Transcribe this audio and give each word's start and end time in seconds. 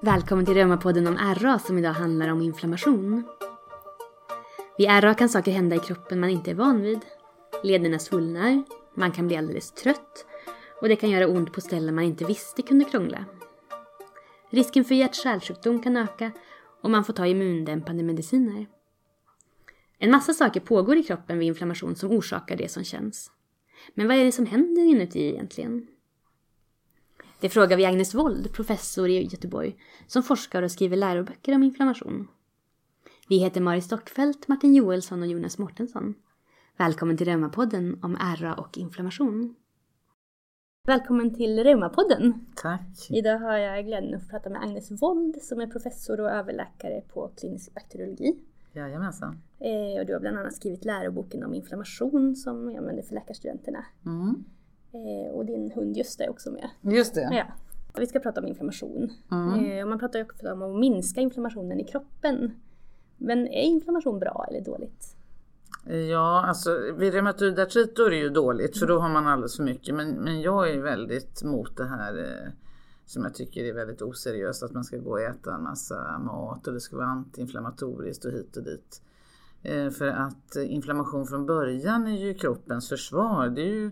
Välkommen 0.00 0.46
till 0.46 0.54
Reumapodden 0.54 1.06
om 1.06 1.18
RA 1.34 1.58
som 1.58 1.78
idag 1.78 1.92
handlar 1.92 2.28
om 2.28 2.42
inflammation. 2.42 3.24
Vid 4.78 4.88
RA 4.88 5.14
kan 5.14 5.28
saker 5.28 5.52
hända 5.52 5.76
i 5.76 5.78
kroppen 5.78 6.20
man 6.20 6.30
inte 6.30 6.50
är 6.50 6.54
van 6.54 6.82
vid. 6.82 7.00
Lederna 7.62 7.98
svullnar, 7.98 8.62
man 8.94 9.12
kan 9.12 9.26
bli 9.26 9.36
alldeles 9.36 9.72
trött 9.72 10.26
och 10.80 10.88
det 10.88 10.96
kan 10.96 11.10
göra 11.10 11.28
ont 11.28 11.52
på 11.52 11.60
ställen 11.60 11.94
man 11.94 12.04
inte 12.04 12.24
visste 12.24 12.62
kunde 12.62 12.84
krångla. 12.84 13.24
Risken 14.50 14.84
för 14.84 14.94
hjärt-kärlsjukdom 14.94 15.82
kan 15.82 15.96
öka 15.96 16.30
och 16.80 16.90
man 16.90 17.04
får 17.04 17.12
ta 17.12 17.26
immundämpande 17.26 18.02
mediciner. 18.02 18.66
En 19.98 20.10
massa 20.10 20.34
saker 20.34 20.60
pågår 20.60 20.96
i 20.96 21.02
kroppen 21.02 21.38
vid 21.38 21.48
inflammation 21.48 21.96
som 21.96 22.10
orsakar 22.10 22.56
det 22.56 22.70
som 22.70 22.84
känns. 22.84 23.30
Men 23.94 24.08
vad 24.08 24.16
är 24.16 24.24
det 24.24 24.32
som 24.32 24.46
händer 24.46 24.82
inuti 24.82 25.20
egentligen? 25.20 25.86
Det 27.40 27.48
frågar 27.48 27.76
vi 27.76 27.84
Agnes 27.84 28.14
Wold, 28.14 28.52
professor 28.52 29.08
i 29.08 29.22
Göteborg, 29.22 29.76
som 30.06 30.22
forskar 30.22 30.62
och 30.62 30.70
skriver 30.70 30.96
läroböcker 30.96 31.54
om 31.54 31.62
inflammation. 31.62 32.28
Vi 33.28 33.38
heter 33.38 33.60
Mari 33.60 33.80
Stockfeldt, 33.80 34.48
Martin 34.48 34.74
Joelsson 34.74 35.22
och 35.22 35.28
Jonas 35.28 35.58
Mårtensson. 35.58 36.14
Välkommen 36.76 37.16
till 37.16 37.26
Reumapodden 37.26 37.98
om 38.02 38.16
ärra 38.20 38.54
och 38.54 38.78
inflammation. 38.78 39.54
Välkommen 40.86 41.34
till 41.34 41.64
Reumapodden. 41.64 42.46
Tack. 42.56 43.10
Idag 43.10 43.38
har 43.38 43.56
jag 43.56 43.86
glädjen 43.86 44.14
att 44.14 44.22
få 44.22 44.28
prata 44.28 44.50
med 44.50 44.62
Agnes 44.62 45.02
Wold 45.02 45.42
som 45.42 45.60
är 45.60 45.66
professor 45.66 46.20
och 46.20 46.30
överläkare 46.30 47.00
på 47.00 47.30
klinisk 47.36 47.74
bakteriologi. 47.74 48.38
Jajamensan. 48.72 49.42
Eh, 49.60 50.00
och 50.00 50.06
du 50.06 50.12
har 50.12 50.20
bland 50.20 50.38
annat 50.38 50.54
skrivit 50.54 50.84
läroboken 50.84 51.44
om 51.44 51.54
inflammation 51.54 52.36
som 52.36 52.70
jag 52.70 52.78
använder 52.78 53.02
för 53.02 53.14
läkarstudenterna. 53.14 53.84
Mm. 54.06 54.44
Eh, 54.96 55.34
och 55.34 55.44
din 55.44 55.70
hund 55.70 55.96
Gösta 55.96 56.24
är 56.24 56.30
också 56.30 56.50
med. 56.50 56.68
Just 56.80 57.14
det. 57.14 57.28
Ja. 57.32 57.44
Vi 57.98 58.06
ska 58.06 58.18
prata 58.18 58.40
om 58.40 58.46
inflammation. 58.46 59.10
Mm. 59.30 59.64
Eh, 59.64 59.82
och 59.82 59.88
man 59.88 59.98
pratar 59.98 60.18
ju 60.18 60.24
också 60.24 60.52
om 60.52 60.62
att 60.62 60.80
minska 60.80 61.20
inflammationen 61.20 61.80
i 61.80 61.84
kroppen. 61.84 62.50
Men 63.16 63.46
är 63.46 63.62
inflammation 63.62 64.18
bra 64.18 64.46
eller 64.50 64.60
dåligt? 64.60 65.16
Ja, 66.10 66.44
alltså 66.46 66.92
vid 66.96 67.12
reumatoid 67.14 67.58
artrit 67.58 67.98
är 67.98 68.10
det 68.10 68.16
ju 68.16 68.28
dåligt 68.28 68.78
för 68.78 68.86
då 68.86 68.98
har 68.98 69.08
man 69.08 69.26
alldeles 69.26 69.56
för 69.56 69.62
mycket. 69.62 69.94
Men, 69.94 70.10
men 70.10 70.40
jag 70.40 70.70
är 70.70 70.80
väldigt 70.80 71.42
mot 71.42 71.76
det 71.76 71.84
här 71.84 72.18
eh, 72.18 72.52
som 73.06 73.22
jag 73.22 73.34
tycker 73.34 73.64
är 73.64 73.72
väldigt 73.72 74.02
oseriöst. 74.02 74.62
Att 74.62 74.72
man 74.72 74.84
ska 74.84 74.96
gå 74.96 75.10
och 75.10 75.20
äta 75.20 75.54
en 75.54 75.62
massa 75.62 76.18
mat 76.18 76.66
och 76.66 76.74
det 76.74 76.80
ska 76.80 76.96
vara 76.96 77.06
antiinflammatoriskt 77.06 78.24
och 78.24 78.32
hit 78.32 78.56
och 78.56 78.62
dit. 78.62 79.02
Eh, 79.62 79.90
för 79.90 80.06
att 80.06 80.56
eh, 80.56 80.74
inflammation 80.74 81.26
från 81.26 81.46
början 81.46 82.06
är 82.06 82.26
ju 82.26 82.34
kroppens 82.34 82.88
försvar. 82.88 83.48
Det 83.48 83.62
är 83.62 83.74
ju 83.74 83.90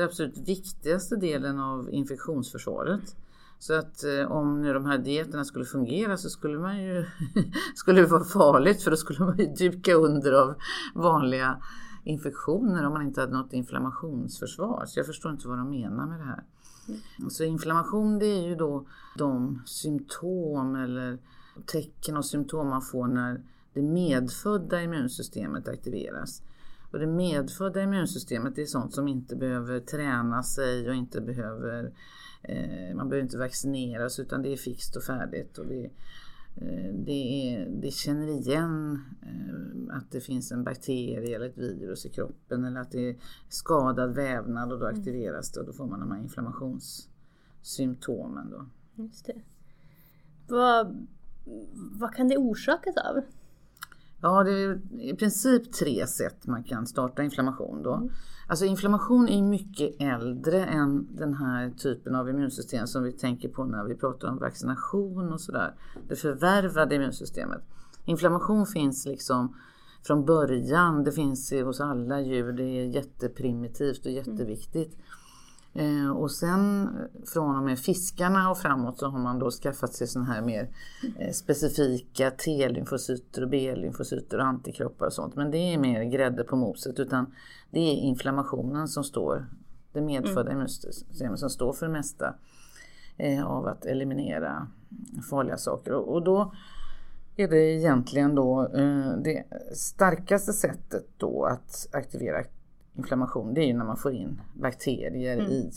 den 0.00 0.08
absolut 0.08 0.48
viktigaste 0.48 1.16
delen 1.16 1.58
av 1.58 1.90
infektionsförsvaret. 1.90 3.16
Så 3.58 3.74
att 3.74 4.04
eh, 4.04 4.32
om 4.32 4.62
nu 4.62 4.72
de 4.72 4.86
här 4.86 4.98
dieterna 4.98 5.44
skulle 5.44 5.64
fungera 5.64 6.16
så 6.16 6.30
skulle 6.30 6.58
man 6.58 6.82
ju 6.82 7.04
skulle 7.74 8.00
det 8.00 8.06
vara 8.06 8.24
farligt 8.24 8.82
för 8.82 8.90
då 8.90 8.96
skulle 8.96 9.20
man 9.20 9.38
ju 9.38 9.46
duka 9.46 9.94
under 9.94 10.32
av 10.32 10.54
vanliga 10.94 11.62
infektioner 12.04 12.86
om 12.86 12.92
man 12.92 13.02
inte 13.02 13.20
hade 13.20 13.32
något 13.32 13.52
inflammationsförsvar. 13.52 14.84
Så 14.86 14.98
jag 14.98 15.06
förstår 15.06 15.32
inte 15.32 15.48
vad 15.48 15.58
de 15.58 15.70
menar 15.70 16.06
med 16.06 16.18
det 16.18 16.24
här. 16.24 16.44
Mm. 16.88 17.30
Så 17.30 17.44
inflammation 17.44 18.18
det 18.18 18.26
är 18.26 18.48
ju 18.48 18.54
då 18.54 18.86
de 19.18 19.62
symptom 19.66 20.76
eller 20.76 21.18
tecken 21.66 22.16
och 22.16 22.24
symptom 22.24 22.68
man 22.68 22.82
får 22.82 23.06
när 23.06 23.42
det 23.74 23.82
medfödda 23.82 24.82
immunsystemet 24.82 25.68
aktiveras. 25.68 26.42
Och 26.90 26.98
det 26.98 27.06
medfödda 27.06 27.82
immunsystemet 27.82 28.56
det 28.56 28.62
är 28.62 28.66
sånt 28.66 28.94
som 28.94 29.08
inte 29.08 29.36
behöver 29.36 29.80
träna 29.80 30.42
sig 30.42 30.88
och 30.88 30.94
inte 30.94 31.20
behöver 31.20 31.92
eh, 32.42 32.94
man 32.94 33.08
behöver 33.08 33.24
inte 33.24 33.38
vaccineras 33.38 34.18
utan 34.18 34.42
det 34.42 34.52
är 34.52 34.56
fixt 34.56 34.96
och 34.96 35.02
färdigt. 35.02 35.58
Och 35.58 35.66
det, 35.66 35.84
eh, 36.56 36.94
det, 36.94 37.52
är, 37.52 37.68
det 37.70 37.90
känner 37.90 38.28
igen 38.28 39.02
eh, 39.22 39.54
att 39.96 40.10
det 40.10 40.20
finns 40.20 40.52
en 40.52 40.64
bakterie 40.64 41.36
eller 41.36 41.46
ett 41.46 41.58
virus 41.58 42.06
i 42.06 42.08
kroppen 42.08 42.64
eller 42.64 42.80
att 42.80 42.90
det 42.90 43.10
är 43.10 43.16
skadad 43.48 44.14
vävnad 44.14 44.72
och 44.72 44.78
då 44.78 44.86
mm. 44.86 44.98
aktiveras 44.98 45.52
det 45.52 45.60
och 45.60 45.66
då 45.66 45.72
får 45.72 45.86
man 45.86 46.00
de 46.00 46.10
här 46.10 46.20
inflammationssymptomen. 46.20 48.50
Då. 48.50 48.66
Just 49.02 49.26
det. 49.26 49.40
Vad, 50.48 51.08
vad 51.92 52.14
kan 52.14 52.28
det 52.28 52.36
orsakas 52.36 52.96
av? 52.96 53.22
Ja, 54.22 54.44
det 54.44 54.52
är 54.52 54.80
i 55.00 55.14
princip 55.16 55.72
tre 55.72 56.06
sätt 56.06 56.46
man 56.46 56.64
kan 56.64 56.86
starta 56.86 57.22
inflammation 57.22 57.82
då. 57.82 57.94
Mm. 57.94 58.10
Alltså 58.46 58.64
inflammation 58.64 59.28
är 59.28 59.42
mycket 59.42 60.00
äldre 60.00 60.64
än 60.64 61.16
den 61.16 61.34
här 61.34 61.70
typen 61.70 62.14
av 62.14 62.28
immunsystem 62.28 62.86
som 62.86 63.02
vi 63.02 63.12
tänker 63.12 63.48
på 63.48 63.64
när 63.64 63.84
vi 63.84 63.94
pratar 63.94 64.28
om 64.28 64.38
vaccination 64.38 65.32
och 65.32 65.40
sådär. 65.40 65.74
Det 66.08 66.16
förvärvade 66.16 66.94
immunsystemet. 66.94 67.62
Inflammation 68.04 68.66
finns 68.66 69.06
liksom 69.06 69.56
från 70.02 70.24
början, 70.24 71.04
det 71.04 71.12
finns 71.12 71.52
hos 71.52 71.80
alla 71.80 72.20
djur, 72.20 72.52
det 72.52 72.62
är 72.62 72.84
jätteprimitivt 72.84 74.06
och 74.06 74.12
jätteviktigt. 74.12 74.94
Mm. 74.94 75.04
Eh, 75.74 76.10
och 76.10 76.30
sen 76.30 76.90
från 77.26 77.56
och 77.56 77.62
med 77.62 77.78
fiskarna 77.78 78.50
och 78.50 78.58
framåt 78.58 78.98
så 78.98 79.06
har 79.06 79.18
man 79.18 79.38
då 79.38 79.50
skaffat 79.50 79.92
sig 79.92 80.06
sådana 80.06 80.32
här 80.32 80.42
mer 80.42 80.68
eh, 81.18 81.32
specifika 81.32 82.30
T-lymfocyter 82.30 83.42
och 83.42 83.48
B-lymfocyter 83.48 84.38
och 84.38 84.44
antikroppar 84.44 85.06
och 85.06 85.12
sånt. 85.12 85.36
Men 85.36 85.50
det 85.50 85.58
är 85.58 85.78
mer 85.78 86.02
grädde 86.04 86.44
på 86.44 86.56
moset 86.56 87.00
utan 87.00 87.34
det 87.70 87.80
är 87.80 87.94
inflammationen 87.94 88.88
som 88.88 89.04
står, 89.04 89.46
det 89.92 90.00
medfödda 90.00 90.40
mm. 90.40 90.52
immunsystemet 90.52 91.38
som 91.38 91.50
står 91.50 91.72
för 91.72 91.86
det 91.86 91.92
mesta 91.92 92.34
eh, 93.16 93.46
av 93.46 93.66
att 93.66 93.84
eliminera 93.84 94.66
farliga 95.30 95.56
saker. 95.56 95.92
Och, 95.92 96.14
och 96.14 96.22
då 96.22 96.52
är 97.36 97.48
det 97.48 97.58
egentligen 97.58 98.34
då 98.34 98.62
eh, 98.74 99.12
det 99.24 99.44
starkaste 99.74 100.52
sättet 100.52 101.06
då 101.16 101.44
att 101.44 101.88
aktivera 101.92 102.44
inflammation 102.94 103.54
det 103.54 103.60
är 103.60 103.66
ju 103.66 103.74
när 103.74 103.84
man 103.84 103.96
får 103.96 104.12
in 104.12 104.40
bakterier 104.54 105.38
mm. 105.38 105.50
i 105.50 105.70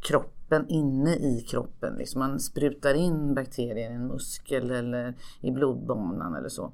kroppen, 0.00 0.68
inne 0.68 1.14
i 1.16 1.44
kroppen. 1.48 1.94
Liksom 1.94 2.18
man 2.18 2.40
sprutar 2.40 2.94
in 2.94 3.34
bakterier 3.34 3.90
i 3.90 3.94
en 3.94 4.06
muskel 4.06 4.70
eller 4.70 5.14
i 5.40 5.50
blodbanan 5.50 6.34
eller 6.34 6.48
så. 6.48 6.72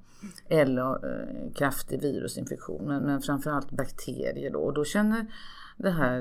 Eller 0.49 0.91
eh, 0.91 1.53
kraftig 1.53 2.03
virusinfektion, 2.03 2.85
men, 2.85 3.03
men 3.03 3.21
framförallt 3.21 3.71
bakterier 3.71 4.51
då. 4.51 4.61
Och 4.61 4.75
då 4.75 4.85
känner 4.85 5.27
det 5.77 5.91
här 5.91 6.21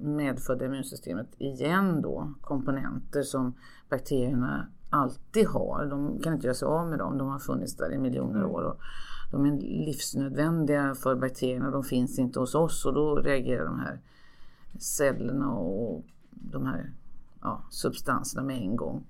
medfödda 0.00 0.64
immunsystemet 0.64 1.26
igen 1.38 2.02
då 2.02 2.32
komponenter 2.40 3.22
som 3.22 3.54
bakterierna 3.88 4.66
alltid 4.90 5.46
har. 5.46 5.86
De 5.86 6.20
kan 6.22 6.34
inte 6.34 6.46
göra 6.46 6.54
sig 6.54 6.66
av 6.66 6.88
med 6.88 6.98
dem, 6.98 7.18
de 7.18 7.28
har 7.28 7.38
funnits 7.38 7.76
där 7.76 7.92
i 7.92 7.98
miljoner 7.98 8.40
mm. 8.40 8.50
år. 8.50 8.62
Och 8.62 8.80
de 9.30 9.46
är 9.46 9.60
livsnödvändiga 9.60 10.94
för 10.94 11.14
bakterierna, 11.14 11.70
de 11.70 11.84
finns 11.84 12.18
inte 12.18 12.40
hos 12.40 12.54
oss 12.54 12.86
och 12.86 12.94
då 12.94 13.14
reagerar 13.16 13.64
de 13.64 13.80
här 13.80 14.00
cellerna 14.78 15.52
och 15.52 16.04
de 16.30 16.66
här 16.66 16.90
ja, 17.40 17.62
substanserna 17.70 18.42
med 18.42 18.56
en 18.56 18.76
gång. 18.76 19.04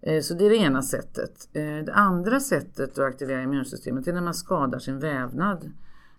Eh, 0.00 0.20
så 0.20 0.34
det 0.34 0.46
är 0.46 0.50
det 0.50 0.56
ena 0.56 0.82
sättet. 0.82 1.48
Eh, 1.52 1.62
det 1.62 1.92
andra 1.94 2.40
sättet 2.40 2.98
att 2.98 3.04
aktivera 3.04 3.42
immunsystemet 3.42 4.08
är 4.08 4.12
när 4.12 4.20
man 4.20 4.34
skadar 4.34 4.78
sin 4.78 4.98
vävnad. 4.98 5.70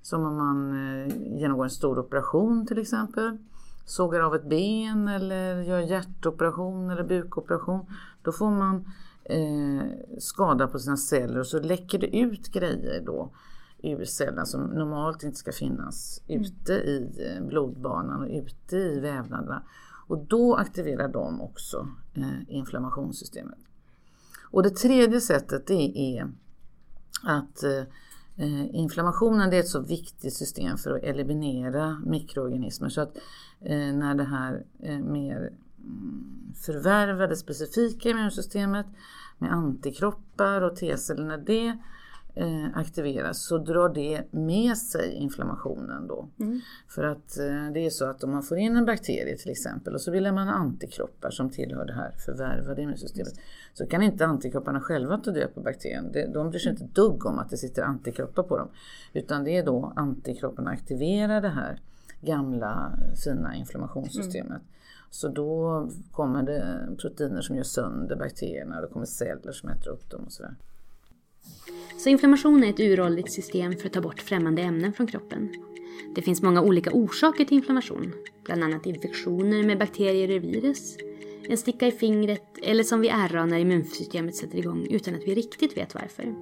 Som 0.02 0.26
om 0.26 0.38
man 0.38 0.72
eh, 0.72 1.38
genomgår 1.40 1.64
en 1.64 1.70
stor 1.70 2.00
operation 2.00 2.68
till 2.68 2.78
exempel. 2.78 3.38
Sågar 3.86 4.20
av 4.20 4.36
ett 4.36 4.50
ben 4.50 5.08
eller 5.08 5.62
gör 5.62 5.80
hjärtoperation 5.80 6.90
eller 6.90 7.04
bukoperation. 7.04 7.86
Då 8.22 8.32
får 8.32 8.50
man 8.50 8.86
eh, 9.26 9.84
skada 10.20 10.68
på 10.68 10.80
sina 10.80 10.98
celler 10.98 11.40
och 11.40 11.48
så 11.48 11.60
läcker 11.60 12.00
det 12.00 12.18
ut 12.18 12.48
grejer 12.48 13.02
då 13.06 13.32
ur 13.84 14.06
cellerna 14.06 14.46
som 14.46 14.62
normalt 14.62 15.24
inte 15.24 15.38
ska 15.38 15.52
finnas 15.52 16.22
mm. 16.28 16.42
ute 16.42 16.74
i 16.74 17.10
eh, 17.20 17.46
blodbanan 17.46 18.22
och 18.22 18.30
ute 18.30 18.78
i 18.78 19.00
vävnaderna. 19.00 19.64
Och 20.08 20.26
då 20.26 20.56
aktiverar 20.56 21.08
de 21.08 21.42
också 21.42 21.88
eh, 22.14 22.56
inflammationssystemet. 22.56 23.60
Och 24.52 24.64
det 24.64 24.70
tredje 24.70 25.22
sättet 25.22 25.68
det 25.68 25.98
är 25.98 26.32
att 27.24 27.64
eh, 27.64 27.84
eh, 28.36 28.76
inflammationen 28.76 29.50
det 29.50 29.56
är 29.56 29.60
ett 29.60 29.68
så 29.68 29.82
viktigt 29.82 30.34
system 30.34 30.78
för 30.78 30.92
att 30.92 31.04
eliminera 31.04 32.02
mikroorganismer 32.06 32.90
så 32.90 33.02
att 33.02 33.18
eh, 33.62 33.94
när 33.94 34.16
det 34.16 34.24
här 34.24 34.66
eh, 34.80 35.00
mer 35.00 35.54
förvärvade 36.66 37.36
specifika 37.36 38.10
immunsystemet 38.10 38.86
med 39.38 39.52
antikroppar 39.52 40.62
och 40.62 40.76
T-celler, 40.76 41.24
när 41.26 41.38
det 41.38 41.78
eh, 42.36 42.78
aktiveras 42.78 43.46
så 43.46 43.58
drar 43.58 43.90
det 43.90 44.24
med 44.32 44.78
sig 44.78 45.14
inflammationen 45.14 46.08
då. 46.08 46.30
Mm. 46.40 46.60
För 46.88 47.04
att 47.04 47.38
eh, 47.38 47.72
det 47.74 47.86
är 47.86 47.90
så 47.90 48.06
att 48.06 48.24
om 48.24 48.32
man 48.32 48.44
får 48.44 48.58
in 48.58 48.78
en 48.78 48.86
bakterie 48.86 49.38
till 49.38 49.52
exempel 49.52 49.94
och 49.94 50.02
så 50.02 50.12
vill 50.12 50.32
man 50.32 50.48
antikroppar 50.48 51.30
som 51.30 51.50
tillhör 51.50 51.86
det 51.86 51.94
här 51.94 52.12
förvärvade 52.26 52.82
immunsystemet 52.82 53.34
så 53.74 53.86
kan 53.86 54.02
inte 54.02 54.26
antikropparna 54.26 54.82
själva 54.82 55.18
ta 55.18 55.32
död 55.32 55.54
på 55.54 55.62
bakterien. 55.62 56.12
De, 56.12 56.26
de 56.26 56.50
bryr 56.50 56.60
sig 56.60 56.72
inte 56.72 57.02
dugg 57.02 57.26
om 57.26 57.40
att 57.40 57.50
det 57.50 57.58
sitter 57.58 57.84
antikroppar 57.84 58.44
på 58.44 58.58
dem. 58.58 58.70
Utan 59.14 59.44
det 59.44 59.58
är 59.58 59.66
då 59.66 59.94
antikropparna 59.96 60.70
aktiverar 60.70 61.42
det 61.42 61.50
här 61.50 61.80
gamla 62.22 63.00
fina 63.24 63.56
inflammationssystemet. 63.56 64.62
Så 65.16 65.28
då 65.28 65.90
kommer 66.12 66.44
det 66.44 66.96
proteiner 66.98 67.42
som 67.42 67.56
gör 67.56 67.64
sönder 67.64 68.16
bakterierna 68.16 68.76
och 68.76 68.82
det 68.82 68.88
kommer 68.88 69.06
celler 69.06 69.52
som 69.52 69.70
äter 69.70 69.92
upp 69.92 70.10
dem 70.10 70.24
och 70.26 70.32
sådär. 70.32 70.56
Så 71.98 72.10
inflammation 72.10 72.64
är 72.64 72.70
ett 72.70 72.80
uråldrigt 72.80 73.32
system 73.32 73.74
för 73.76 73.88
att 73.88 73.94
ta 73.94 74.02
bort 74.02 74.20
främmande 74.22 74.62
ämnen 74.62 74.94
från 74.94 75.08
kroppen. 75.08 75.50
Det 76.16 76.22
finns 76.22 76.42
många 76.42 76.62
olika 76.62 76.92
orsaker 76.92 77.46
till 77.46 77.58
inflammation, 77.58 78.14
bland 78.46 78.64
annat 78.64 78.86
infektioner 78.86 79.64
med 79.64 79.80
bakterier 79.80 80.38
och 80.38 80.44
virus, 80.44 80.98
en 81.50 81.58
sticka 81.58 81.88
i 81.88 81.92
fingret 81.92 82.58
eller 82.64 82.84
som 82.84 83.02
vid 83.02 83.12
RA 83.12 83.46
när 83.46 83.58
immunsystemet 83.58 84.36
sätter 84.36 84.58
igång 84.58 84.88
utan 84.90 85.16
att 85.16 85.24
vi 85.24 85.36
riktigt 85.36 85.78
vet 85.78 85.96
varför. 85.96 86.36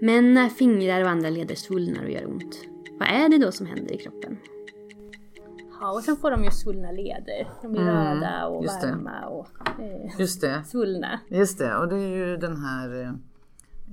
Men 0.00 0.34
när 0.34 0.48
fingrar 0.48 1.02
och 1.02 1.10
andra 1.10 1.30
leder 1.30 1.54
svullnar 1.54 2.04
och 2.04 2.10
gör 2.10 2.26
ont, 2.26 2.58
vad 2.98 3.08
är 3.08 3.28
det 3.28 3.38
då 3.38 3.52
som 3.52 3.66
händer 3.66 3.94
i 3.94 3.98
kroppen? 3.98 4.38
Ja, 5.82 5.92
och 5.92 6.02
sen 6.02 6.16
får 6.16 6.30
de 6.30 6.44
ju 6.44 6.50
svullna 6.50 6.92
leder. 6.92 7.50
De 7.62 7.72
blir 7.72 7.82
mm, 7.82 7.94
röda 7.94 8.46
och 8.46 8.64
varma 8.64 9.26
och 9.26 9.48
eh, 9.80 10.20
just 10.20 10.40
det. 10.40 10.64
svullna. 10.64 11.20
Just 11.28 11.58
det, 11.58 11.76
och 11.76 11.88
det 11.88 11.96
är 11.96 12.16
ju 12.16 12.36
den 12.36 12.56
här 12.56 13.00
eh, 13.00 13.08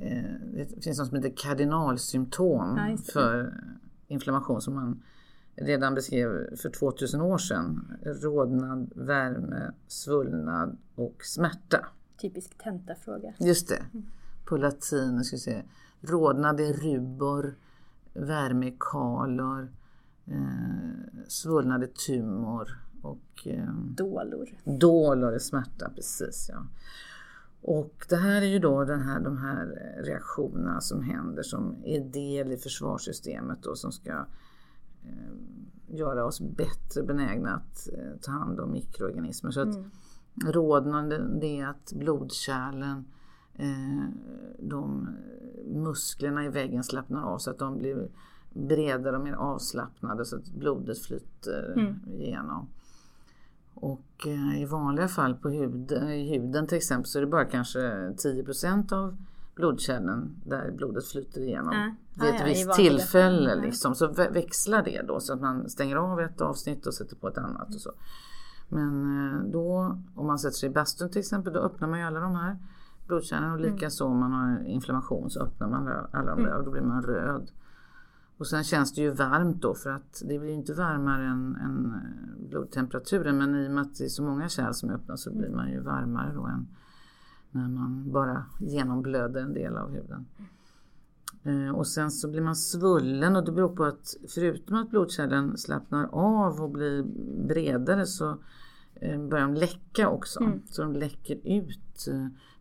eh 0.08 0.24
det 0.54 0.84
finns 0.84 1.00
något 1.00 1.08
som 1.08 1.18
heter 1.18 1.34
kardinalsymptom 1.38 2.78
ja, 2.78 2.98
för 3.14 3.54
inflammation 4.08 4.62
som 4.62 4.76
man 4.76 5.04
redan 5.56 5.96
beskrev 5.96 6.56
för 6.56 6.70
2000 6.70 7.22
år 7.22 7.38
sedan. 7.38 7.98
Rodnad, 8.04 8.92
värme, 8.96 9.72
svullnad 9.88 10.78
och 10.96 11.16
smärta. 11.24 11.86
Typisk 12.22 12.58
tentafråga. 12.64 13.34
Just 13.40 13.70
det. 13.70 13.82
På 14.46 14.58
latin, 14.58 15.24
ska 15.24 15.36
vi 15.36 15.40
se. 15.40 15.62
Rodnad 16.02 16.60
är 16.60 16.74
rubor, 16.74 17.56
värme 18.14 18.68
är 18.68 18.76
kalor, 18.80 19.72
eh, 20.30 21.24
svullnad 21.28 21.84
är 21.84 21.88
tumor 21.88 22.80
och 23.02 23.48
eh, 23.48 23.74
dålor. 23.74 24.50
Dålor 24.64 25.34
är 25.34 25.40
smärta, 25.40 25.92
precis 25.96 26.50
ja. 26.54 26.66
Och 27.62 28.06
det 28.10 28.16
här 28.16 28.42
är 28.42 28.46
ju 28.46 28.60
då 28.60 28.84
den 28.84 29.02
här, 29.02 29.20
de 29.20 29.38
här 29.38 29.94
reaktionerna 30.04 30.82
som 30.82 31.04
händer 31.04 31.44
som 31.44 31.76
är 31.84 32.00
del 32.00 32.52
i 32.52 32.58
försvarssystemet 32.58 33.66
och 33.66 33.78
som 33.78 33.92
ska 33.92 34.12
eh, 35.04 35.34
göra 35.88 36.26
oss 36.26 36.42
bättre 36.42 37.04
benägna 37.04 37.56
att 37.56 37.90
eh, 37.94 38.20
ta 38.22 38.32
hand 38.32 38.60
om 38.60 38.72
mikroorganismer. 38.72 39.52
Så 39.52 39.62
att 39.62 39.76
mm. 39.76 39.92
rådande 40.46 41.18
det 41.18 41.60
är 41.60 41.68
att 41.68 41.94
blodkärlen, 41.96 43.06
eh, 43.54 44.04
de 44.60 45.10
musklerna 45.66 46.46
i 46.46 46.50
väggen 46.50 46.84
slappnar 46.84 47.24
av 47.24 47.38
så 47.38 47.50
att 47.50 47.60
de 47.60 47.78
blir 47.78 48.10
bredare 48.54 49.18
och 49.18 49.24
mer 49.24 49.34
avslappnade 49.34 50.26
så 50.26 50.36
att 50.36 50.52
blodet 50.52 51.00
flyter 51.00 51.74
mm. 51.78 52.00
igenom. 52.08 52.68
Och 53.74 54.28
eh, 54.28 54.62
i 54.62 54.66
vanliga 54.66 55.08
fall 55.08 55.36
på 55.36 55.50
huden, 55.50 56.10
i 56.10 56.30
huden 56.30 56.68
till 56.68 56.78
exempel 56.78 57.06
så 57.06 57.18
är 57.18 57.22
det 57.22 57.28
bara 57.28 57.46
kanske 57.46 57.80
10% 57.80 58.94
av 58.94 59.18
blodkärlen 59.56 60.36
där 60.46 60.72
blodet 60.72 61.06
flyter 61.06 61.42
igenom. 61.42 61.74
Mm. 61.74 61.96
Vid 62.14 62.30
ett 62.30 62.36
ah, 62.36 62.38
ja, 62.40 62.46
visst 62.46 62.74
tillfälle 62.74 63.56
liksom, 63.56 63.96
så 63.96 64.08
växlar 64.08 64.84
det 64.84 65.02
då 65.08 65.20
så 65.20 65.34
att 65.34 65.42
man 65.42 65.70
stänger 65.70 65.96
av 65.96 66.20
ett 66.20 66.42
avsnitt 66.42 66.88
och 66.88 66.94
sätter 66.94 67.16
på 67.16 67.28
ett 67.28 67.38
annat 67.38 67.76
och 67.76 67.82
så. 67.82 67.92
Men 68.70 69.04
eh, 69.18 69.52
då, 69.52 69.98
om 70.16 70.28
man 70.28 70.40
sätter 70.40 70.58
sig 70.58 70.70
i 70.70 70.72
bastun 70.72 71.10
till 71.10 71.20
exempel, 71.20 71.54
då 71.54 71.60
öppnar 71.60 71.88
man 71.88 72.00
ju 72.00 72.06
alla 72.06 72.20
de 72.20 72.36
här 72.36 72.58
blodkärlen 73.08 73.52
och 73.52 73.60
likaså 73.60 74.06
mm. 74.06 74.14
om 74.14 74.20
man 74.20 74.32
har 74.32 74.64
inflammation 74.66 75.30
så 75.30 75.40
öppnar 75.40 75.68
man 75.68 75.88
alla 76.12 76.36
de 76.36 76.44
där 76.44 76.58
och 76.58 76.64
då 76.64 76.72
blir 76.72 76.82
man 76.82 77.04
röd. 77.04 77.52
Och 78.40 78.48
sen 78.48 78.64
känns 78.64 78.94
det 78.94 79.02
ju 79.02 79.12
varmt 79.12 79.62
då 79.62 79.74
för 79.76 79.90
att 79.90 80.22
det 80.26 80.40
blir 80.40 80.50
inte 80.50 80.74
varmare 80.74 81.26
än, 81.26 81.56
än 81.56 81.86
eh, 81.86 82.50
blodtemperaturen 82.50 83.38
men 83.38 83.56
i 83.56 83.68
och 83.68 83.72
med 83.72 83.82
att 83.82 83.98
det 83.98 84.04
är 84.04 84.10
så 84.10 84.24
många 84.24 84.50
kärl 84.50 84.74
som 84.74 84.90
öppnas 84.90 85.22
så 85.22 85.34
blir 85.34 85.50
man 85.50 85.70
ju 85.72 85.80
varmare 85.80 86.34
då 86.34 86.46
än 86.46 86.68
när 87.52 87.68
man 87.68 88.12
bara 88.12 88.46
genomblöder 88.60 89.42
en 89.42 89.54
del 89.54 89.78
av 89.78 89.92
huden. 89.92 90.26
Eh, 91.44 91.76
och 91.76 91.88
sen 91.88 92.12
så 92.12 92.28
blir 92.30 92.42
man 92.42 92.56
svullen 92.56 93.36
och 93.36 93.46
det 93.46 93.52
beror 93.52 93.76
på 93.76 93.84
att 93.84 94.16
förutom 94.30 94.78
att 94.78 94.90
blodkärlen 94.90 95.58
slappnar 95.58 96.10
av 96.12 96.62
och 96.62 96.70
blir 96.70 97.04
bredare 97.48 98.06
så 98.06 98.38
börjar 99.02 99.46
de 99.46 99.54
läcka 99.54 100.10
också. 100.10 100.40
Mm. 100.40 100.62
Så 100.66 100.82
de 100.82 100.94
läcker 100.94 101.40
ut 101.44 102.08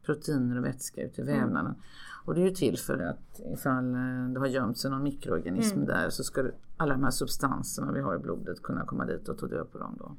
proteiner 0.08 0.58
och 0.58 0.64
vätska 0.64 1.02
ut 1.02 1.18
i 1.18 1.22
mm. 1.22 1.34
vävnaden. 1.34 1.70
Mm. 1.70 1.80
Och 2.24 2.34
det 2.34 2.40
är 2.40 2.44
ju 2.44 2.54
till 2.54 2.78
för 2.78 2.98
att 2.98 3.40
ifall 3.52 3.94
eh, 3.94 4.28
det 4.32 4.40
har 4.40 4.46
gömt 4.46 4.78
sig 4.78 4.90
någon 4.90 5.02
mikroorganism 5.02 5.76
mm. 5.76 5.86
där 5.86 6.10
så 6.10 6.24
ska 6.24 6.50
alla 6.76 6.94
de 6.94 7.02
här 7.04 7.10
substanserna 7.10 7.92
vi 7.92 8.00
har 8.00 8.16
i 8.16 8.18
blodet 8.18 8.62
kunna 8.62 8.84
komma 8.84 9.06
dit 9.06 9.28
och 9.28 9.38
ta 9.38 9.46
död 9.46 9.72
på 9.72 9.78
dem 9.78 9.98
då. 9.98 10.16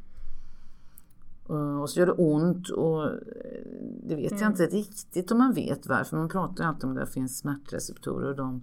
Och 1.81 1.89
så 1.89 1.99
gör 1.99 2.05
det 2.05 2.11
ont 2.11 2.69
och 2.69 3.05
eh, 3.05 3.11
det 4.03 4.15
vet 4.15 4.31
mm. 4.31 4.43
jag 4.43 4.51
inte 4.51 4.65
riktigt 4.65 5.31
om 5.31 5.37
man 5.37 5.53
vet 5.53 5.87
varför. 5.87 6.17
Man 6.17 6.29
pratar 6.29 6.63
ju 6.63 6.67
alltid 6.69 6.83
om 6.83 6.91
att 6.91 7.05
det 7.05 7.11
finns 7.11 7.37
smärtreceeptorer 7.37 8.29
och 8.29 8.35
de 8.35 8.61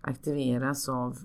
aktiveras 0.00 0.88
av 0.88 1.18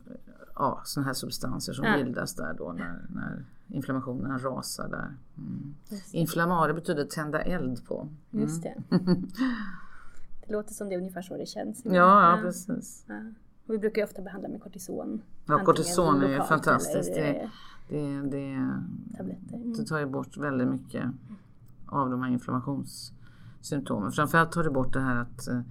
ja, 0.56 0.82
sådana 0.86 1.06
här 1.06 1.14
substanser 1.14 1.74
som 1.74 1.86
bildas 1.98 2.36
där 2.36 2.56
då 2.58 2.74
när, 2.78 3.06
när 3.10 3.46
inflammationen 3.70 4.40
rasar 4.40 4.90
där. 4.90 5.16
Mm. 5.38 5.76
Inflammare 6.12 6.74
betyder 6.74 7.06
tända 7.06 7.42
eld 7.42 7.86
på. 7.88 8.08
Mm. 8.32 8.44
Just 8.44 8.64
det. 8.64 8.76
Det 10.48 10.54
låter 10.54 10.74
som 10.74 10.90
det 10.90 10.96
är 10.96 11.00
ungefär 11.00 11.22
så 11.22 11.38
det 11.38 11.46
känns. 11.46 11.82
Ja, 11.86 11.92
ja, 11.92 12.40
precis. 12.42 13.06
Ja. 13.08 13.22
Vi 13.66 13.78
brukar 13.78 14.02
ju 14.02 14.06
ofta 14.06 14.22
behandla 14.22 14.50
med 14.50 14.62
kortison. 14.62 15.22
Ja, 15.46 15.60
kortison 15.60 16.22
är 16.24 16.30
ju 16.30 16.44
fantastiskt. 16.44 17.14
Det, 17.14 17.50
det, 17.90 18.22
det, 18.22 18.72
tabletter. 19.18 19.56
Mm. 19.56 19.74
det 19.74 19.86
tar 19.86 20.00
ju 20.00 20.06
bort 20.06 20.38
väldigt 20.38 20.68
mycket 20.68 21.04
av 21.86 22.10
de 22.10 22.22
här 22.22 22.30
inflammationssymptomen. 22.30 24.12
Framförallt 24.12 24.52
tar 24.52 24.64
det 24.64 24.70
bort 24.70 24.94
det 24.94 25.00
här 25.00 25.16
att 25.16 25.48
eh, 25.48 25.62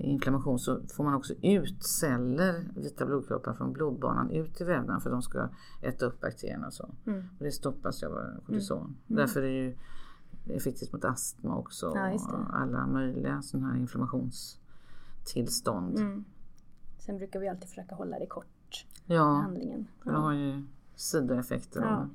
inflammation 0.00 0.58
så 0.58 0.80
får 0.88 1.04
man 1.04 1.14
också 1.14 1.34
ut 1.42 1.84
celler, 1.84 2.64
vita 2.76 3.06
blodkroppar 3.06 3.54
från 3.54 3.72
blodbanan 3.72 4.30
ut 4.30 4.60
i 4.60 4.64
vävnaden 4.64 5.00
för 5.00 5.10
de 5.10 5.22
ska 5.22 5.48
äta 5.82 6.06
upp 6.06 6.20
bakterierna 6.20 6.66
och 6.66 6.74
så. 6.74 6.88
Mm. 7.06 7.24
Och 7.38 7.44
det 7.44 7.52
stoppas 7.52 8.02
ju 8.02 8.06
av 8.06 8.40
kortison. 8.46 8.80
Mm. 8.80 8.96
Därför 9.06 9.42
är 9.42 9.46
det 9.46 9.52
ju 9.52 9.76
effektivt 10.56 10.92
mot 10.92 11.04
astma 11.04 11.56
också. 11.56 11.92
Ja, 11.94 12.12
och 12.12 12.56
alla 12.56 12.86
möjliga 12.86 13.42
sådana 13.42 13.68
här 13.68 13.76
inflammationstillstånd. 13.78 15.98
Mm. 15.98 16.24
Sen 16.98 17.18
brukar 17.18 17.40
vi 17.40 17.48
alltid 17.48 17.68
försöka 17.68 17.94
hålla 17.94 18.18
det 18.18 18.26
kort. 18.26 18.86
Ja, 19.06 19.24
handlingen. 19.24 19.86
ja. 20.04 20.12
det 20.12 20.18
har 20.18 20.32
ju 20.32 20.62
sidoeffekter 20.94 21.80
ja, 21.80 21.96
av 21.96 22.10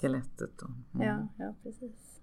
skelettet. 0.00 0.62
Och, 0.62 0.70
mm. 0.94 1.06
ja, 1.06 1.28
ja, 1.36 1.54
precis. 1.62 2.20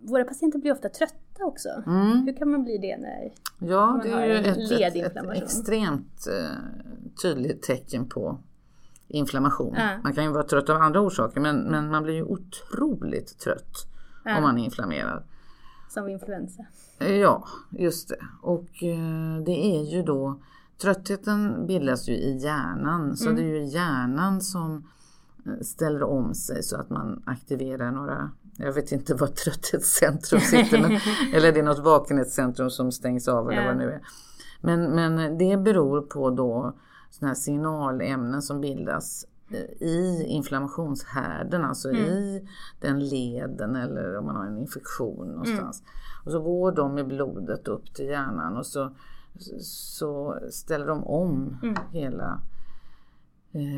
Våra 0.00 0.24
patienter 0.24 0.58
blir 0.58 0.72
ofta 0.72 0.88
trötta 0.88 1.44
också. 1.44 1.68
Mm. 1.86 2.26
Hur 2.26 2.36
kan 2.36 2.50
man 2.50 2.64
bli 2.64 2.78
det 2.78 2.96
när 2.96 3.32
ja, 3.58 3.86
man 3.86 4.00
det 4.00 4.08
är 4.08 4.14
har 4.14 4.26
ju 4.26 4.34
ett, 4.34 4.96
ett, 4.96 5.16
ett 5.16 5.42
extremt 5.42 6.26
eh, 6.26 6.56
tydligt 7.22 7.62
tecken 7.62 8.08
på 8.08 8.38
inflammation. 9.08 9.74
Ja. 9.76 9.98
Man 10.02 10.12
kan 10.12 10.24
ju 10.24 10.30
vara 10.30 10.44
trött 10.44 10.70
av 10.70 10.76
andra 10.76 11.00
orsaker 11.00 11.40
men, 11.40 11.56
men 11.56 11.90
man 11.90 12.02
blir 12.02 12.14
ju 12.14 12.24
otroligt 12.24 13.38
trött 13.38 13.76
ja. 14.24 14.36
om 14.36 14.42
man 14.42 14.58
är 14.58 14.64
inflammerad. 14.64 15.22
Som 15.88 16.08
influensa. 16.08 16.66
Ja, 16.98 17.44
just 17.70 18.08
det. 18.08 18.26
Och 18.42 18.82
eh, 18.82 19.44
det 19.44 19.76
är 19.76 19.82
ju 19.94 20.02
då 20.02 20.40
Tröttheten 20.82 21.66
bildas 21.66 22.08
ju 22.08 22.12
i 22.12 22.36
hjärnan 22.36 23.16
så 23.16 23.30
mm. 23.30 23.36
det 23.36 23.42
är 23.42 23.60
ju 23.60 23.64
hjärnan 23.64 24.40
som 24.40 24.88
eh, 25.46 25.60
ställer 25.60 26.02
om 26.02 26.34
sig 26.34 26.62
så 26.62 26.76
att 26.76 26.90
man 26.90 27.22
aktiverar 27.26 27.90
några 27.90 28.30
jag 28.56 28.72
vet 28.72 28.92
inte 28.92 29.14
var 29.14 29.26
trötthetscentrum 29.44 30.40
sitter 30.40 30.80
men, 30.80 30.92
eller 31.34 31.52
det 31.52 31.60
är 31.60 31.64
något 31.64 31.84
vakenhetscentrum 31.84 32.70
som 32.70 32.92
stängs 32.92 33.28
av 33.28 33.50
eller 33.50 33.62
ja. 33.62 33.66
vad 33.66 33.76
det 33.76 33.86
nu 33.86 33.92
är. 33.92 34.00
Men, 34.60 34.90
men 34.90 35.38
det 35.38 35.56
beror 35.56 36.00
på 36.02 36.30
då 36.30 36.74
sådana 37.10 37.28
här 37.28 37.34
signalämnen 37.34 38.42
som 38.42 38.60
bildas 38.60 39.26
eh, 39.50 39.86
i 39.88 40.24
inflammationshärden, 40.28 41.64
alltså 41.64 41.88
mm. 41.88 42.00
i 42.00 42.48
den 42.80 43.08
leden 43.08 43.76
eller 43.76 44.16
om 44.16 44.26
man 44.26 44.36
har 44.36 44.46
en 44.46 44.58
infektion 44.58 45.28
någonstans. 45.28 45.80
Mm. 45.80 45.90
Och 46.24 46.32
så 46.32 46.40
går 46.40 46.72
de 46.72 46.98
i 46.98 47.04
blodet 47.04 47.68
upp 47.68 47.94
till 47.94 48.06
hjärnan 48.06 48.56
och 48.56 48.66
så, 48.66 48.90
så 49.60 50.38
ställer 50.50 50.86
de 50.86 51.04
om 51.04 51.58
mm. 51.62 51.76
hela 51.92 52.40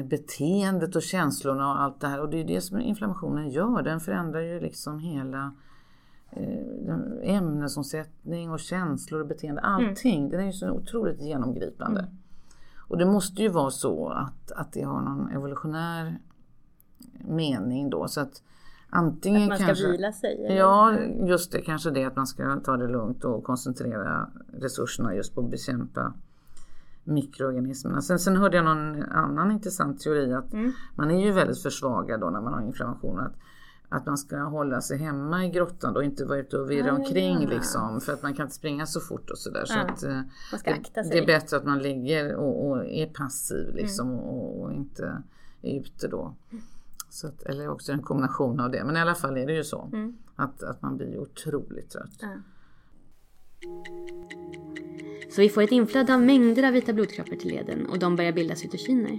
beteendet 0.04 0.96
och 0.96 1.02
känslorna 1.02 1.70
och 1.70 1.80
allt 1.80 2.00
det 2.00 2.08
här. 2.08 2.20
Och 2.20 2.30
det 2.30 2.40
är 2.40 2.44
det 2.44 2.60
som 2.60 2.80
inflammationen 2.80 3.50
gör, 3.50 3.82
den 3.82 4.00
förändrar 4.00 4.40
ju 4.40 4.60
liksom 4.60 4.98
hela 4.98 5.54
eh, 6.30 7.36
ämnesomsättning 7.36 8.50
och 8.50 8.60
känslor 8.60 9.20
och 9.20 9.26
beteende, 9.26 9.60
mm. 9.60 9.88
allting. 9.88 10.28
Den 10.28 10.40
är 10.40 10.46
ju 10.46 10.52
så 10.52 10.70
otroligt 10.70 11.22
genomgripande. 11.22 12.00
Mm. 12.00 12.12
Och 12.88 12.98
det 12.98 13.06
måste 13.06 13.42
ju 13.42 13.48
vara 13.48 13.70
så 13.70 14.08
att, 14.08 14.52
att 14.52 14.72
det 14.72 14.82
har 14.82 15.00
någon 15.00 15.30
evolutionär 15.30 16.18
mening 17.28 17.90
då. 17.90 18.08
Så 18.08 18.20
att 18.20 18.42
antingen 18.90 19.42
att 19.42 19.48
man 19.48 19.58
ska 19.58 19.66
kanske, 19.66 19.90
vila 19.90 20.12
sig? 20.12 20.44
Eller? 20.44 20.56
Ja, 20.56 20.98
just 21.26 21.52
det. 21.52 21.60
Kanske 21.60 21.90
det 21.90 22.04
att 22.04 22.16
man 22.16 22.26
ska 22.26 22.60
ta 22.64 22.76
det 22.76 22.88
lugnt 22.88 23.24
och 23.24 23.44
koncentrera 23.44 24.30
resurserna 24.52 25.14
just 25.14 25.34
på 25.34 25.40
att 25.40 25.50
bekämpa 25.50 26.14
mikroorganismerna. 27.06 28.02
Sen, 28.02 28.18
sen 28.18 28.36
hörde 28.36 28.56
jag 28.56 28.64
någon 28.64 29.02
annan 29.02 29.50
intressant 29.50 30.00
teori 30.00 30.32
att 30.32 30.52
Mm. 30.52 30.72
man 30.94 31.10
är 31.10 31.24
ju 31.26 31.32
väldigt 31.32 31.62
försvagad 31.62 32.20
då 32.20 32.30
när 32.30 32.40
man 32.40 32.52
har 32.54 32.60
inflammation. 32.62 33.18
Att, 33.20 33.32
att 33.88 34.06
man 34.06 34.18
ska 34.18 34.36
hålla 34.38 34.80
sig 34.80 34.98
hemma 34.98 35.44
i 35.44 35.50
grottan 35.50 35.92
då 35.92 35.98
och 36.00 36.04
inte 36.04 36.24
vara 36.24 36.38
ute 36.38 36.58
och 36.58 36.70
virra 36.70 36.92
Ah, 36.92 36.94
omkring 36.96 37.42
ja. 37.42 37.48
liksom. 37.48 38.00
För 38.00 38.12
att 38.12 38.22
man 38.22 38.34
kan 38.34 38.44
inte 38.46 38.54
springa 38.56 38.86
så 38.86 39.00
fort 39.00 39.30
och 39.30 39.38
sådär. 39.38 39.64
Så 39.64 39.74
Ja. 39.74 39.80
att, 39.84 40.02
eh, 40.02 40.20
det, 40.94 41.02
det 41.10 41.18
är 41.18 41.26
bättre 41.26 41.56
att 41.56 41.64
man 41.64 41.78
ligger 41.78 42.34
och, 42.34 42.68
och 42.70 42.84
är 42.84 43.06
passiv 43.06 43.74
liksom 43.74 44.08
Mm. 44.08 44.20
och, 44.20 44.62
och 44.62 44.72
inte 44.72 45.22
är 45.62 45.80
ute 45.80 46.08
då. 46.08 46.34
Så 47.10 47.26
att, 47.26 47.42
eller 47.42 47.68
också 47.68 47.92
en 47.92 48.02
kombination 48.02 48.60
av 48.60 48.70
det. 48.70 48.84
Men 48.84 48.96
i 48.96 49.00
alla 49.00 49.14
fall 49.14 49.36
är 49.36 49.46
det 49.46 49.52
ju 49.54 49.64
så. 49.64 49.90
Mm. 49.92 50.16
Att, 50.36 50.62
att 50.62 50.82
man 50.82 50.96
blir 50.96 51.18
otroligt 51.18 51.90
trött. 51.90 52.18
Ja. 52.20 52.28
Så 55.36 55.42
vi 55.42 55.48
får 55.48 55.62
ett 55.62 55.72
inflöde 55.72 56.14
av 56.14 56.22
mängder 56.22 56.62
av 56.62 56.72
vita 56.72 56.92
blodkroppar 56.92 57.36
till 57.36 57.50
leden 57.50 57.86
och 57.86 57.98
de 57.98 58.16
börjar 58.16 58.32
bilda 58.32 58.54
cytokiner. 58.54 59.18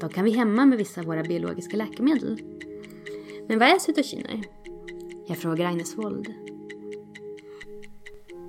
De 0.00 0.10
kan 0.10 0.24
vi 0.24 0.30
hämma 0.30 0.66
med 0.66 0.78
vissa 0.78 1.00
av 1.00 1.06
våra 1.06 1.22
biologiska 1.22 1.76
läkemedel. 1.76 2.40
Men 3.46 3.58
vad 3.58 3.68
är 3.68 3.78
cytokiner? 3.78 4.42
Jag 5.28 5.38
frågar 5.38 5.66
Agnes 5.66 5.98
Wold. 5.98 6.34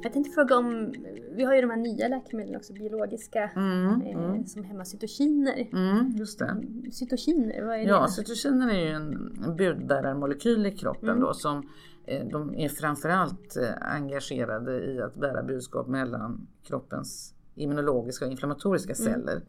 Jag 0.04 0.14
tänkte 0.14 0.32
fråga 0.32 0.56
om, 0.58 0.94
vi 1.40 1.46
har 1.46 1.56
ju 1.56 1.62
de 1.62 1.70
här 1.70 1.78
nya 1.78 2.08
läkemedlen 2.08 2.56
också, 2.56 2.74
biologiska, 2.74 3.52
Mm, 3.56 4.02
eh, 4.02 4.44
som 4.46 4.64
hämmar 4.64 4.84
cytokiner. 4.84 5.68
mm, 5.74 6.12
just 6.18 6.40
det. 6.40 6.64
Cytokiner, 6.92 7.66
vad 7.66 7.76
är 7.76 7.80
det? 7.80 7.84
Ja, 7.86 8.08
cytokiner 8.08 8.70
är 8.70 8.80
ju 8.86 8.90
en 8.92 9.36
en 9.46 9.56
budbärarmolekyl 9.56 10.66
i 10.66 10.72
kroppen 10.72 11.10
Mm. 11.10 11.22
då 11.22 11.34
som 11.34 11.70
eh, 12.06 12.28
de 12.28 12.56
är 12.56 12.70
framförallt 12.70 13.58
eh, 13.58 13.94
engagerade 13.96 14.86
i 14.86 15.02
att 15.02 15.16
bära 15.16 15.44
budskap 15.44 15.88
mellan 15.88 16.48
kroppens 16.64 17.34
immunologiska 17.56 18.26
och 18.26 18.32
inflammatoriska 18.32 18.94
Mm. 18.94 19.14
celler. 19.14 19.42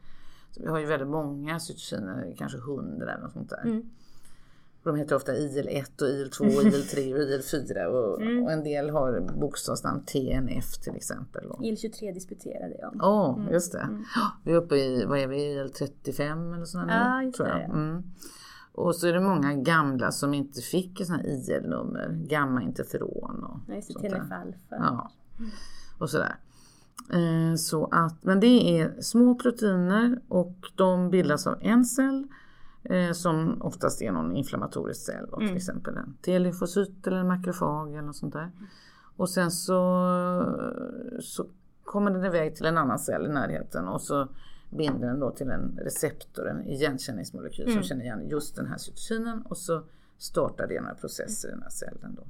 Så 0.51 0.63
vi 0.63 0.69
har 0.69 0.79
ju 0.79 0.87
väldigt 0.87 1.09
många 1.09 1.61
cytokiner, 1.61 2.35
kanske 2.39 2.59
hundra 2.59 3.13
eller 3.13 3.23
något 3.23 3.33
sånt 3.33 3.51
där. 3.51 3.83
Mm. 4.85 4.95
De 4.97 5.01
heter 5.01 5.17
ofta 5.17 5.33
IL-1 5.33 6.03
och 6.03 6.09
IL-2 6.09 6.41
och 6.57 6.63
IL-3 6.63 7.15
och 7.15 7.21
IL-4 7.21 7.85
och, 7.85 8.21
Mm. 8.23 8.43
och 8.45 8.53
en 8.53 8.65
del 8.65 8.91
har 8.91 9.21
bokstavsnamn 9.41 10.05
TNF 10.05 10.73
till 10.79 10.97
exempel. 10.97 11.45
då. 11.49 11.59
IL-23 11.65 12.13
disputerade 12.15 12.77
jag 12.81 12.93
om. 12.93 12.99
Ja, 12.99 13.53
just 13.53 13.73
det. 13.73 13.89
Ja, 14.17 14.33
Vi 14.45 14.53
är 14.53 14.57
uppe 14.57 14.77
i, 14.77 15.05
vad 15.05 15.19
är 15.19 15.27
vi, 15.27 15.37
IL-35 15.55 16.55
eller 16.55 16.65
sådär 16.65 16.85
nu, 16.87 16.93
Ja, 16.93 17.23
just 17.23 17.37
tror 17.37 17.49
jag. 17.49 17.57
det, 17.59 17.63
ja. 17.63 17.73
Mm. 17.73 18.03
Och 18.73 18.97
så 18.97 19.07
är 19.07 19.13
det 19.13 19.21
många 19.21 19.55
gamla 19.55 20.13
som 20.13 20.35
inte 20.35 20.61
fick 20.61 21.07
sådana 21.07 21.23
IL-nummer, 21.25 22.09
gamma-interferon 22.29 23.45
och 23.45 23.59
Ja, 23.69 23.75
just 23.75 23.89
det, 23.89 24.11
sånt 24.11 24.29
där. 24.31 24.55
Ja, 24.71 25.11
och 25.99 26.11
sådär. 26.11 26.35
Eh, 27.13 27.55
Så 27.57 27.89
att, 27.93 28.25
men 28.25 28.41
det 28.41 28.81
är 28.81 29.01
små 29.01 29.35
proteiner 29.35 30.21
och 30.29 30.55
de 30.75 31.11
bildas 31.11 31.47
av 31.47 31.59
en 31.61 31.85
cell 31.85 32.27
eh, 32.85 33.13
som 33.13 33.63
oftast 33.63 34.03
är 34.03 34.13
någon 34.13 34.37
inflammatorisk 34.37 35.01
cell, 35.07 35.27
då, 35.31 35.37
till 35.37 35.45
Mm. 35.47 35.57
exempel 35.57 35.97
en 35.97 36.15
T-lymfocyt 36.25 37.07
eller 37.07 37.17
en 37.17 37.29
makrofag 37.29 37.93
eller 37.93 38.03
något 38.03 38.17
sånt 38.17 38.33
där. 38.33 38.51
Och 39.17 39.31
sen 39.31 39.51
så, 39.51 39.77
så 41.21 41.47
kommer 41.85 42.11
den 42.11 42.25
iväg 42.25 42.57
till 42.57 42.67
en 42.67 42.79
annan 42.79 42.99
cell 42.99 43.27
i 43.27 43.29
närheten 43.29 43.89
och 43.89 44.01
så 44.03 44.29
binder 44.71 45.09
den 45.09 45.21
då 45.21 45.31
till 45.31 45.51
en 45.51 45.79
receptor, 45.83 46.49
en 46.49 46.67
igenkänningsmolekyl 46.67 47.65
Mm. 47.65 47.75
som 47.75 47.83
känner 47.83 48.05
igen 48.05 48.29
just 48.29 48.57
den 48.57 48.67
här 48.67 48.77
cytokinen 48.79 49.43
och 49.43 49.57
så 49.57 49.83
startar 50.19 50.67
det 50.67 50.81
några 50.81 50.95
processer 50.95 51.49
i 51.49 51.53
den 51.53 51.63
här 51.63 51.71
cellen. 51.71 52.15
Då. 52.17 52.23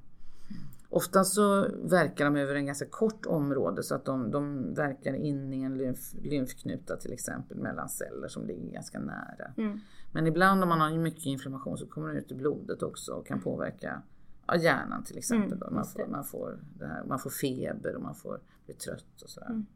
Ofta 0.88 1.24
så 1.24 1.66
verkar 1.82 2.24
de 2.24 2.36
över 2.36 2.54
en 2.54 2.66
ganska 2.66 2.86
kort 2.86 3.26
område 3.26 3.82
så 3.82 3.94
att 3.94 4.04
de, 4.04 4.30
de 4.30 4.74
verkar 4.74 5.14
in 5.14 5.52
i 5.52 5.62
en 5.62 5.78
lymf, 5.78 5.98
lymfknuta 6.22 6.96
till 6.96 7.12
exempel 7.12 7.56
mellan 7.58 7.88
celler 7.88 8.28
som 8.28 8.46
ligger 8.46 8.70
ganska 8.72 8.98
nära. 8.98 9.52
Mm. 9.56 9.80
Men 10.12 10.26
ibland 10.26 10.62
om 10.62 10.68
man 10.68 10.80
har 10.80 10.98
mycket 10.98 11.26
inflammation 11.26 11.78
så 11.78 11.86
kommer 11.86 12.08
den 12.08 12.16
ut 12.16 12.32
i 12.32 12.34
blodet 12.34 12.82
också 12.82 13.12
och 13.12 13.26
kan 13.26 13.40
påverka 13.40 14.02
ja, 14.46 14.56
hjärnan 14.56 15.04
till 15.04 15.18
exempel. 15.18 15.62
Mm. 15.62 15.74
Man, 15.74 15.86
får, 15.86 15.98
det. 15.98 16.08
man, 16.08 16.24
får 16.24 16.58
det 16.78 16.86
här, 16.86 17.04
man 17.04 17.18
får 17.18 17.30
feber 17.30 17.94
och 17.96 18.02
man 18.02 18.14
får 18.14 18.40
bli 18.66 18.74
trött 18.74 19.22
och 19.22 19.30
sådär. 19.30 19.50
Mm. 19.50 19.66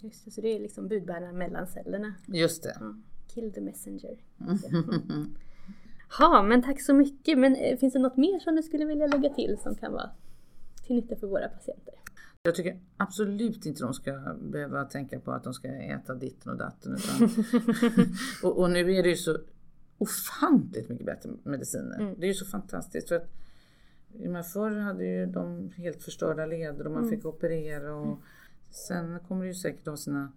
Just 0.00 0.24
det, 0.24 0.30
så 0.30 0.40
det 0.40 0.48
är 0.48 0.60
liksom 0.60 0.88
budbärarna 0.88 1.32
mellan 1.32 1.66
cellerna. 1.66 2.14
Just 2.26 2.62
det. 2.62 2.76
Ja. 2.80 2.94
Kill 3.34 3.52
the 3.52 3.60
messenger. 3.60 4.18
Ja, 6.18 6.42
men 6.42 6.62
tack 6.62 6.82
så 6.82 6.94
mycket. 6.94 7.38
Men 7.38 7.56
eh, 7.56 7.78
finns 7.78 7.92
det 7.92 7.98
något 7.98 8.16
mer 8.16 8.38
som 8.38 8.56
du 8.56 8.62
skulle 8.62 8.84
vilja 8.84 9.06
lägga 9.06 9.34
till 9.34 9.58
som 9.62 9.74
kan 9.74 9.92
vara 9.92 10.10
till 10.86 10.96
nytta 10.96 11.16
för 11.16 11.26
våra 11.26 11.48
patienter? 11.48 11.94
Jag 12.44 12.54
tycker 12.54 12.80
absolut 12.96 13.66
inte 13.66 13.82
de 13.82 13.94
ska 13.94 14.34
behöva 14.40 14.84
tänka 14.84 15.20
på 15.20 15.32
att 15.32 15.44
de 15.44 15.54
ska 15.54 15.68
äta 15.68 16.14
ditten 16.14 16.52
och 16.52 16.58
datten. 16.58 16.94
Utan 16.96 17.28
och, 18.42 18.58
och 18.58 18.70
nu 18.70 18.78
är 18.94 19.02
det 19.02 19.08
ju 19.08 19.16
så 19.16 19.38
ofantligt 19.98 20.88
mycket 20.88 21.06
bättre 21.06 21.30
mediciner. 21.44 22.00
Mm. 22.00 22.14
Det 22.20 22.26
är 22.26 22.28
ju 22.28 22.34
så 22.34 22.44
fantastiskt. 22.46 23.08
För 23.08 23.16
att, 23.16 23.30
men 24.08 24.44
förr 24.44 24.76
hade 24.76 25.04
ju 25.04 25.26
de 25.26 25.70
helt 25.76 26.02
förstörda 26.02 26.46
leder 26.46 26.86
och 26.86 26.92
man 26.92 27.02
Mm. 27.04 27.16
fick 27.16 27.24
operera. 27.26 27.94
Och 27.94 28.20
sen 28.70 29.20
kommer 29.20 29.42
det 29.42 29.48
ju 29.48 29.54
säkert 29.54 29.86
ha 29.86 29.96
sina 29.96 30.32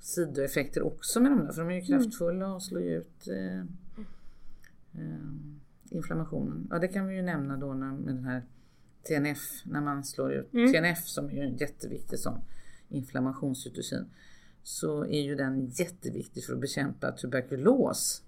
sidoeffekter 0.00 0.82
också 0.82 1.20
med 1.20 1.32
de 1.32 1.44
där. 1.44 1.52
För 1.52 1.60
de 1.62 1.70
är 1.70 1.74
ju 1.74 1.80
Mm. 1.94 2.02
kraftfulla 2.02 2.54
och 2.54 2.62
slår 2.62 2.82
ju 2.82 2.96
ut 2.98 3.28
eh, 3.28 3.60
eh, 4.92 5.34
inflammationen. 5.90 6.66
Ja 6.70 6.78
det 6.78 6.88
kan 6.88 7.06
vi 7.06 7.14
ju 7.16 7.22
nämna 7.22 7.56
då 7.56 7.74
när, 7.74 7.92
med 7.92 8.14
den 8.14 8.24
här 8.24 8.42
TNF, 9.08 9.38
när 9.64 9.80
man 9.80 10.04
slår 10.04 10.32
ut 10.32 10.52
Mm. 10.54 10.72
TNF 10.72 11.06
som 11.06 11.26
är 11.30 11.32
ju 11.46 11.56
jätteviktig 11.56 12.18
sån 12.18 12.40
inflammationscytokin. 12.88 14.06
Så 14.62 15.04
är 15.04 15.22
ju 15.22 15.34
den 15.34 15.66
jätteviktig 15.66 16.44
för 16.44 16.52
att 16.52 16.60
bekämpa 16.60 17.12
tuberkulos. 17.12 18.22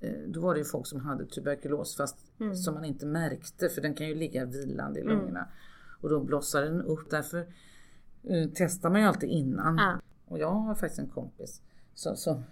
Eh, 0.00 0.12
Då 0.28 0.40
var 0.40 0.54
det 0.54 0.58
ju 0.60 0.64
folk 0.64 0.86
som 0.86 1.00
hade 1.00 1.26
tuberkulos 1.26 1.96
fast 1.96 2.16
Mm. 2.40 2.54
som 2.54 2.74
man 2.74 2.84
inte 2.84 3.06
märkte 3.06 3.68
för 3.68 3.80
den 3.82 3.94
kan 3.94 4.08
ju 4.08 4.14
ligga 4.14 4.44
vilande 4.44 5.00
i 5.00 5.02
Mm. 5.02 5.16
lungorna. 5.16 5.48
Och 6.00 6.08
då 6.08 6.20
blossar 6.20 6.62
den 6.62 6.82
upp. 6.82 7.10
Därför 7.10 7.38
eh, 8.22 8.48
testar 8.54 8.90
man 8.90 9.00
ju 9.00 9.06
alltid 9.06 9.28
innan. 9.30 9.76
Ja. 9.76 10.00
Och 10.26 10.38
jag 10.38 10.50
har 10.50 10.74
faktiskt 10.74 10.98
en 11.00 11.08
kompis 11.08 11.62
som, 11.94 12.16
som, 12.16 12.42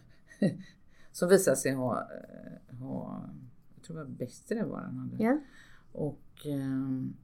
som 1.13 1.29
visade 1.29 1.57
sig 1.57 1.73
ha, 1.73 2.01
eh, 2.01 2.77
ha 2.79 3.31
jag 3.75 3.85
tror 3.85 3.97
det 3.97 4.03
var 4.05 4.11
Bechdel 4.11 4.65
var 4.67 4.79
han 4.81 4.97
hade. 4.99 5.25
Ja. 5.25 5.39
Och, 5.93 6.47
ehm, 6.47 7.17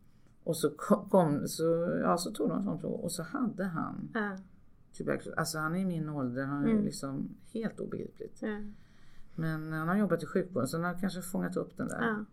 och 0.45 0.57
så 0.57 0.71
kom, 1.11 1.49
så, 1.49 1.99
ja, 2.03 2.19
så 2.19 2.31
tog 2.31 2.49
de 2.49 2.59
en 2.59 2.65
sån 2.65 2.79
prov 2.81 2.93
och 3.01 3.13
så 3.13 3.23
hade 3.23 3.65
han 3.65 4.09
Ja. 4.15 4.37
tuberkulos. 4.97 5.39
Alltså 5.39 5.59
han 5.59 5.75
är 5.75 5.79
i 5.81 5.85
min 5.85 6.09
ålder, 6.09 6.45
han 6.45 6.65
är 6.65 6.69
Mm. 6.71 6.85
liksom 6.85 7.29
helt 7.53 7.81
obegripligt. 7.81 8.43
Ja. 8.43 8.61
Men 9.35 9.73
han 9.73 9.89
har 9.89 9.97
jobbat 9.97 10.23
i 10.23 10.27
sjukvården 10.27 10.69
så 10.69 10.77
han 10.77 10.85
har 10.95 11.01
kanske 11.01 11.23
fångat 11.23 11.57
upp 11.57 11.77
den 11.77 11.89
där. 11.89 12.03
Ja. 12.03 12.25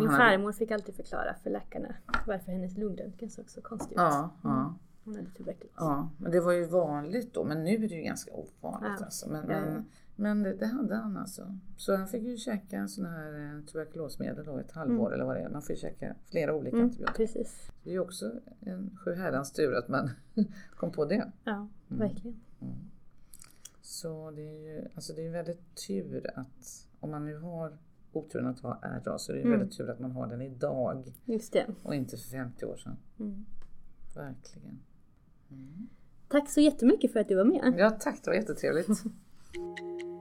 Min 0.00 0.06
hade- 0.08 0.18
farmor 0.18 0.52
fick 0.52 0.70
alltid 0.70 0.94
förklara 0.94 1.34
för 1.42 1.50
läkarna 1.50 1.94
varför 2.26 2.52
hennes 2.52 2.78
lungröntgen 2.78 3.30
såg 3.30 3.50
så 3.50 3.60
konstig 3.60 3.92
ut. 3.94 3.98
Ja, 3.98 4.30
ja, 4.42 4.74
Hon 5.04 5.14
hade 5.16 5.30
tuberkulos. 5.30 5.74
ja, 5.76 6.08
men 6.18 6.32
det 6.32 6.40
var 6.40 6.52
ju 6.52 6.64
vanligt 6.66 7.34
då. 7.34 7.44
Men 7.44 7.64
nu 7.64 7.70
är 7.74 7.78
det 7.88 7.94
ju 7.94 8.02
ganska 8.02 8.30
ovanligt. 8.32 9.02
Alltså. 9.02 9.28
Men, 9.30 9.46
men, 9.46 9.84
men 10.20 10.42
det, 10.42 10.54
det 10.54 10.66
hade 10.66 10.94
han 10.94 11.16
alltså. 11.16 11.58
Så 11.76 11.96
han 11.96 12.08
fick 12.08 12.22
ju 12.22 12.36
käka 12.36 12.76
en 12.76 12.88
sån 12.88 13.04
här 13.06 13.56
eh, 13.56 13.64
tuberkulosmedel 13.64 14.44
då 14.44 14.58
ett 14.58 14.72
halvår 14.72 15.14
eller 15.14 15.24
vad 15.24 15.36
det 15.36 15.40
är. 15.42 15.48
Man 15.48 15.62
får 15.62 15.70
ju 15.70 15.76
käka 15.80 16.16
flera 16.30 16.54
olika 16.54 16.76
Mm, 16.76 16.86
antibiotika. 16.88 17.16
precis. 17.16 17.70
Det 17.84 17.90
är 17.90 17.94
ju 17.94 18.00
också 18.00 18.32
en 18.60 18.96
sjuherrans 19.04 19.52
tur 19.52 19.74
att 19.74 19.88
man 19.88 20.10
kom 20.76 20.92
på 20.92 21.04
det. 21.04 21.30
Ja, 21.44 21.68
verkligen. 21.88 22.40
Så 23.82 24.30
det 24.30 24.42
är 24.42 24.74
ju 24.74 24.88
alltså 24.94 25.12
det 25.12 25.26
är 25.26 25.30
väldigt 25.30 25.86
tur 25.86 26.30
att 26.34 26.86
om 27.00 27.10
man 27.10 27.24
nu 27.24 27.36
har 27.38 27.78
oturen 28.12 28.46
att 28.46 28.60
ha 28.60 28.80
RA 29.04 29.18
så 29.18 29.32
är 29.32 29.36
det 29.36 29.42
Mm. 29.42 29.58
väldigt 29.58 29.76
tur 29.78 29.90
att 29.90 30.00
man 30.00 30.10
har 30.12 30.26
den 30.26 30.40
idag 30.42 31.12
Just 31.24 31.52
det. 31.52 31.66
och 31.82 31.94
inte 31.94 32.16
för 32.16 32.30
50 32.30 32.64
år 32.66 32.76
sedan. 32.76 32.96
Mm. 33.20 33.44
Verkligen. 34.16 34.78
Tack 36.28 36.50
så 36.50 36.60
jättemycket 36.60 37.12
för 37.12 37.20
att 37.20 37.28
du 37.28 37.34
var 37.36 37.44
med. 37.44 37.74
Ja 37.78 37.90
tack, 37.90 38.20
det 38.24 38.30
var 38.30 38.34
jättetrevligt. 38.36 38.88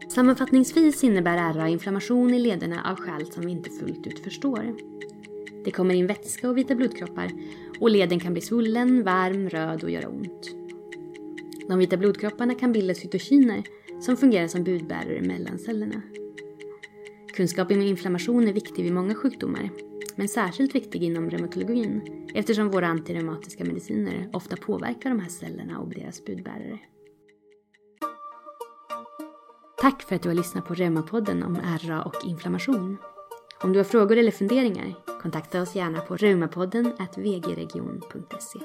Sammanfattningsvis 0.09 1.03
innebär 1.03 1.53
RA 1.53 1.67
inflammation 1.67 2.33
i 2.33 2.39
lederna 2.39 2.91
av 2.91 2.95
skäl 2.95 3.31
som 3.31 3.45
vi 3.45 3.51
inte 3.51 3.69
fullt 3.69 4.07
ut 4.07 4.19
förstår. 4.19 4.75
Det 5.65 5.71
kommer 5.71 5.93
in 5.93 6.07
vätska 6.07 6.49
och 6.49 6.57
vita 6.57 6.75
blodkroppar 6.75 7.31
och 7.79 7.89
leden 7.89 8.19
kan 8.19 8.33
bli 8.33 8.41
svullen, 8.41 9.03
varm, 9.03 9.49
röd 9.49 9.83
och 9.83 9.89
göra 9.89 10.07
ont. 10.07 10.55
De 11.67 11.79
vita 11.79 11.97
blodkropparna 11.97 12.55
kan 12.55 12.71
bilda 12.71 12.93
cytokiner 12.93 13.63
som 14.01 14.17
fungerar 14.17 14.47
som 14.47 14.63
budbärare 14.63 15.21
mellan 15.21 15.59
cellerna. 15.59 16.01
Kunskap 17.33 17.71
om 17.71 17.81
inflammation 17.81 18.47
är 18.47 18.53
viktig 18.53 18.83
vid 18.83 18.93
många 18.93 19.15
sjukdomar, 19.15 19.69
men 20.15 20.27
särskilt 20.27 20.75
viktig 20.75 21.03
inom 21.03 21.29
reumatologin 21.29 22.01
eftersom 22.33 22.71
våra 22.71 22.87
antireumatiska 22.87 23.65
mediciner 23.65 24.29
ofta 24.33 24.55
påverkar 24.55 25.09
de 25.09 25.19
här 25.19 25.29
cellerna 25.29 25.79
och 25.79 25.89
deras 25.89 26.25
budbärare. 26.25 26.79
Tack 29.81 30.01
för 30.01 30.15
att 30.15 30.21
du 30.21 30.29
har 30.29 30.35
lyssnat 30.35 30.65
på 30.65 30.73
Reumapodden 30.73 31.43
om 31.43 31.57
RA 31.81 32.01
och 32.01 32.15
inflammation. 32.25 32.97
Om 33.61 33.73
du 33.73 33.79
har 33.79 33.83
frågor 33.83 34.17
eller 34.17 34.31
funderingar, 34.31 34.93
kontakta 35.21 35.61
oss 35.61 35.75
gärna 35.75 36.01
på 36.01 36.17
reumapodden 36.17 36.93
vgregion.se. 37.17 38.59